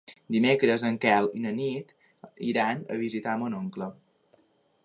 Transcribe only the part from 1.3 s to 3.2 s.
i na Nit iran a